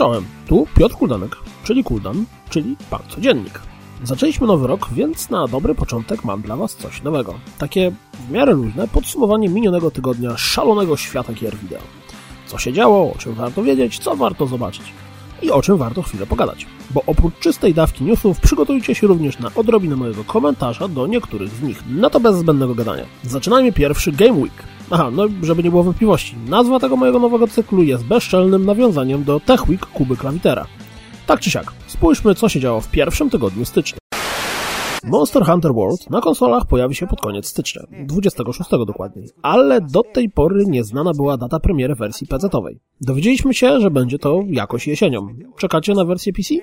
[0.00, 3.60] czołem, tu Piotr Kuldanek, czyli Kuldan, czyli Pan Codziennik.
[4.04, 7.34] Zaczęliśmy nowy rok, więc na dobry początek mam dla Was coś nowego.
[7.58, 7.92] Takie
[8.28, 11.80] w miarę luźne podsumowanie minionego tygodnia szalonego świata gier wideo.
[12.46, 14.82] Co się działo, o czym warto wiedzieć, co warto zobaczyć
[15.42, 16.66] i o czym warto chwilę pogadać.
[16.90, 21.62] Bo oprócz czystej dawki newsów przygotujcie się również na odrobinę mojego komentarza do niektórych z
[21.62, 21.82] nich.
[21.90, 23.04] No to bez zbędnego gadania.
[23.22, 24.62] Zaczynajmy pierwszy Game Week.
[24.92, 29.40] Aha, no żeby nie było wątpliwości, nazwa tego mojego nowego cyklu jest bezczelnym nawiązaniem do
[29.40, 30.66] Tech Week Kuby Klawitera.
[31.26, 33.98] Tak czy siak, spójrzmy co się działo w pierwszym tygodniu stycznia.
[35.04, 40.30] Monster Hunter World na konsolach pojawi się pod koniec stycznia, 26 dokładniej, ale do tej
[40.30, 42.80] pory nieznana była data premiery wersji PC-owej.
[43.00, 45.26] Dowiedzieliśmy się, że będzie to jakoś jesienią.
[45.58, 46.54] Czekacie na wersję PC?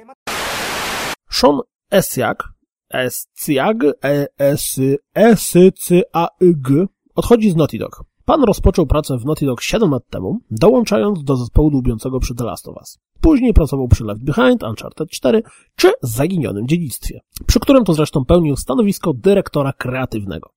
[1.31, 1.59] Sean
[1.91, 2.49] Esiak,
[2.89, 4.79] Esciag, e s
[5.13, 8.03] s c a g odchodzi z Naughty Dog.
[8.27, 12.43] Pan rozpoczął pracę w Naughty Dog 7 lat temu, dołączając do zespołu dłubiącego przy The
[12.43, 12.99] Last of Us.
[13.21, 15.43] Później pracował przy Left Behind, Uncharted 4
[15.75, 20.49] czy Zaginionym Dziedzictwie, przy którym to zresztą pełnił stanowisko dyrektora kreatywnego.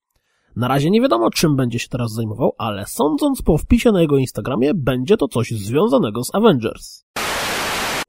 [0.57, 4.17] Na razie nie wiadomo, czym będzie się teraz zajmował, ale sądząc po wpisie na jego
[4.17, 7.05] Instagramie, będzie to coś związanego z Avengers.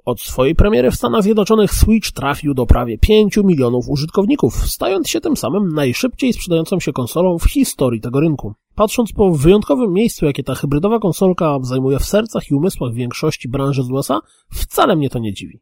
[0.05, 5.21] Od swojej premiery w Stanach Zjednoczonych Switch trafił do prawie 5 milionów użytkowników, stając się
[5.21, 8.53] tym samym najszybciej sprzedającą się konsolą w historii tego rynku.
[8.75, 13.83] Patrząc po wyjątkowym miejscu, jakie ta hybrydowa konsolka zajmuje w sercach i umysłach większości branży
[13.83, 14.19] z USA,
[14.53, 15.59] wcale mnie to nie dziwi.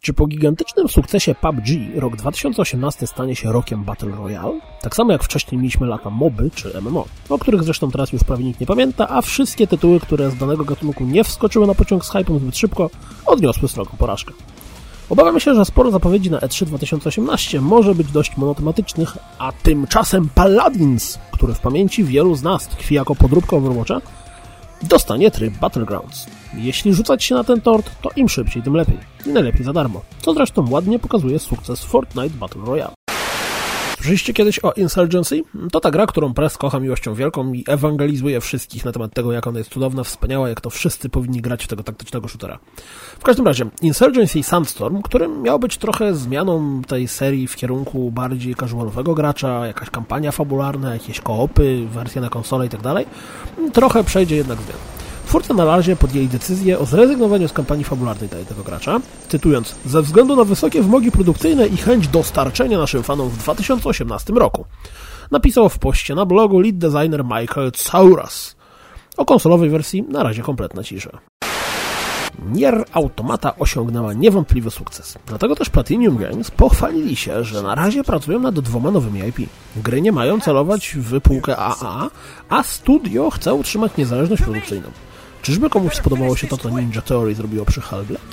[0.00, 4.60] Czy po gigantycznym sukcesie PUBG rok 2018 stanie się rokiem Battle Royale?
[4.80, 8.44] Tak samo jak wcześniej mieliśmy lata MOBY czy MMO, o których zresztą teraz już prawie
[8.44, 12.10] nikt nie pamięta, a wszystkie tytuły, które z danego gatunku nie wskoczyły na pociąg z
[12.10, 12.90] hypem zbyt szybko,
[13.26, 14.32] odniosły sroką porażkę.
[15.10, 21.18] Obawiam się, że sporo zapowiedzi na E3 2018 może być dość monotematycznych, a tymczasem Paladins,
[21.30, 24.00] który w pamięci wielu z nas tkwi jako podróbka Overwatcha,
[24.82, 26.26] dostanie tryb Battlegrounds.
[26.54, 28.98] Jeśli rzucać się na ten tort, to im szybciej, tym lepiej.
[29.26, 30.02] I najlepiej za darmo.
[30.18, 32.99] Co zresztą ładnie pokazuje sukces Fortnite Battle Royale.
[34.00, 35.42] Słyszeliście kiedyś o Insurgency?
[35.72, 39.46] To ta gra, którą Press kocha miłością wielką i ewangelizuje wszystkich na temat tego, jak
[39.46, 42.58] ona jest cudowna, wspaniała, jak to wszyscy powinni grać w tego taktycznego shootera.
[43.18, 48.54] W każdym razie, Insurgency Sandstorm, którym miał być trochę zmianą tej serii w kierunku bardziej
[48.54, 52.80] casualowego gracza, jakaś kampania fabularna, jakieś koopy, wersja na konsolę i tak
[53.72, 54.99] trochę przejdzie jednak zmian.
[55.30, 60.36] Twórcy na razie podjęli decyzję o zrezygnowaniu z kampanii fabularnej tego gracza, cytując, ze względu
[60.36, 64.64] na wysokie wymogi produkcyjne i chęć dostarczenia naszym fanom w 2018 roku.
[65.30, 68.56] Napisał w poście na blogu lead designer Michael Sauras.
[69.16, 71.18] O konsolowej wersji na razie kompletna cisza.
[72.46, 75.18] Nier Automata osiągnęła niewątpliwy sukces.
[75.26, 79.50] Dlatego też Platinum Games pochwalili się, że na razie pracują nad dwoma nowymi IP.
[79.76, 82.10] Gry nie mają celować w półkę AA,
[82.48, 84.90] a studio chce utrzymać niezależność produkcyjną.
[85.42, 88.24] Czyżby komuś spodobało się to, co Ninja Theory zrobiło przy Hellblade?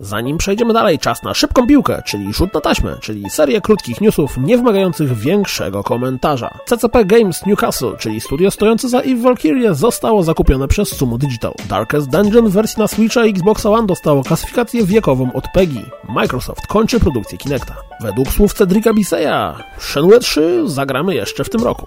[0.00, 4.36] Zanim przejdziemy dalej, czas na szybką piłkę, czyli rzut na taśmę, czyli serię krótkich newsów
[4.36, 6.58] nie wymagających większego komentarza.
[6.66, 11.52] CCP Games Newcastle, czyli studio stojące za Eve Valkyrie, zostało zakupione przez Sumo Digital.
[11.68, 15.84] Darkest Dungeon w wersji na Switcha i Xbox One dostało klasyfikację wiekową od PEGI.
[16.08, 17.74] Microsoft kończy produkcję Kinecta.
[18.00, 21.86] Według słów Cedrika Biseya, Shenmue 3 zagramy jeszcze w tym roku.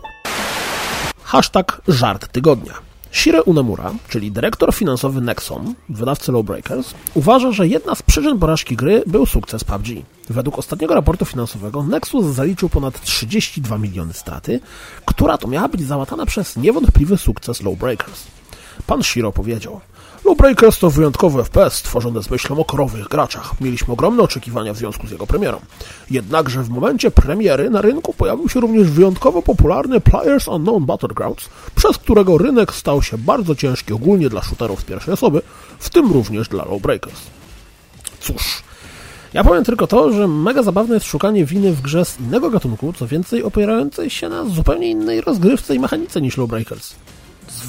[1.24, 2.89] Hashtag żart tygodnia.
[3.12, 9.04] Shire Unemura, czyli dyrektor finansowy Nexon, wydawcy Lawbreakers, uważa, że jedna z przyczyn porażki gry
[9.08, 9.88] był sukces PUBG.
[10.30, 14.60] Według ostatniego raportu finansowego Nexus zaliczył ponad 32 miliony straty,
[15.06, 18.39] która to miała być załatana przez niewątpliwy sukces Lawbreakers.
[18.88, 19.82] Pan Shiro powiedział,
[20.26, 23.62] Lawbreakers to wyjątkowy FPS stworzony z myślą o korowych graczach.
[23.62, 25.60] Mieliśmy ogromne oczekiwania w związku z jego premierą.
[26.12, 31.98] Jednakże w momencie premiery na rynku pojawił się również wyjątkowo popularny Players Unknown Battlegrounds, przez
[31.98, 35.42] którego rynek stał się bardzo ciężki ogólnie dla shooterów z pierwszej osoby,
[35.80, 37.22] w tym również dla Lawbreakers.
[38.20, 38.64] Cóż,
[39.34, 42.94] ja powiem tylko to, że mega zabawne jest szukanie winy w grze z innego gatunku,
[42.94, 46.96] co więcej opierającej się na zupełnie innej rozgrywce i mechanice niż Lawbreakers.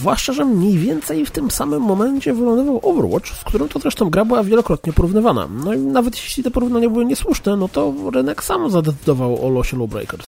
[0.00, 4.25] Zwłaszcza, że mniej więcej w tym samym momencie wylądował Overwatch, z którym to zresztą gra
[4.25, 5.49] była wielokrotnie porównywana.
[5.64, 9.79] No i nawet jeśli te porównania były niesłuszne, no to rynek sam zadecydował o losie
[9.79, 10.25] Lawbreakers.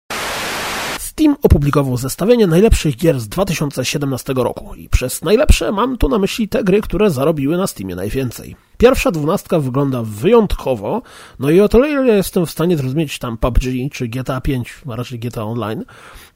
[0.99, 6.49] Steam opublikował zestawienie najlepszych gier z 2017 roku i przez najlepsze mam tu na myśli
[6.49, 8.57] te gry, które zarobiły na Steamie najwięcej.
[8.83, 11.03] Pierwsza dwunastka wygląda wyjątkowo,
[11.39, 13.63] no i o tyle ile jestem w stanie zrozumieć tam PUBG
[13.93, 15.85] czy GTA 5, a raczej GTA Online,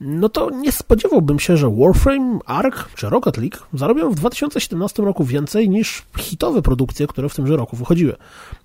[0.00, 5.24] no to nie spodziewałbym się, że Warframe, Ark czy Rocket League zarobią w 2017 roku
[5.24, 8.16] więcej niż hitowe produkcje, które w tymże roku wychodziły.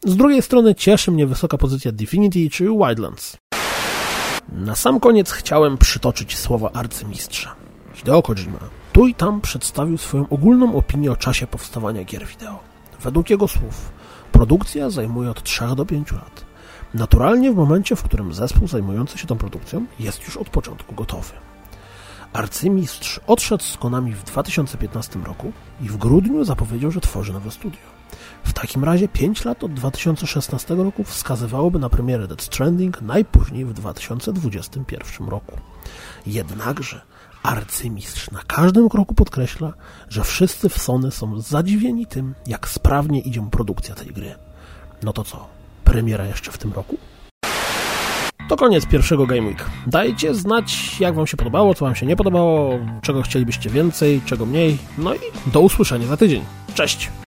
[0.06, 3.38] Z drugiej strony cieszy mnie wysoka pozycja Divinity czy Wildlands.
[4.52, 7.56] Na sam koniec chciałem przytoczyć słowa arcymistrza.
[7.94, 8.60] Hideo Kojima
[8.94, 12.71] tu i tam przedstawił swoją ogólną opinię o czasie powstawania gier wideo.
[13.04, 13.92] Według jego słów
[14.32, 16.46] produkcja zajmuje od 3 do 5 lat.
[16.94, 21.34] Naturalnie w momencie, w którym zespół zajmujący się tą produkcją jest już od początku gotowy.
[22.34, 25.52] Arcymistrz odszedł z Konami w 2015 roku
[25.82, 28.01] i w grudniu zapowiedział, że tworzy nowe studio.
[28.44, 33.74] W takim razie 5 lat od 2016 roku wskazywałoby na premierę Dead Stranding najpóźniej w
[33.74, 35.58] 2021 roku.
[36.26, 37.02] Jednakże
[37.44, 39.74] arcymistrz na każdym kroku podkreśla,
[40.10, 44.36] że wszyscy w Sony są zadziwieni tym, jak sprawnie idzie produkcja tej gry.
[45.04, 45.48] No to co?
[45.84, 46.98] Premiera jeszcze w tym roku?
[48.50, 49.66] To koniec pierwszego Game Week.
[49.88, 54.46] Dajcie znać, jak Wam się podobało, co Wam się nie podobało, czego chcielibyście więcej, czego
[54.46, 54.78] mniej.
[54.98, 56.44] No i do usłyszenia za tydzień.
[56.74, 57.12] Cześć!